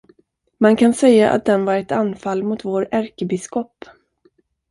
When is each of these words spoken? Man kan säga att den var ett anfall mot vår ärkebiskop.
Man 0.57 0.75
kan 0.75 0.93
säga 0.93 1.31
att 1.31 1.45
den 1.45 1.65
var 1.65 1.75
ett 1.75 1.91
anfall 1.91 2.43
mot 2.43 2.65
vår 2.65 2.87
ärkebiskop. 2.91 3.85